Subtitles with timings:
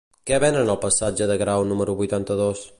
[0.29, 2.69] Què venen al passatge de Grau número vuitanta-dos?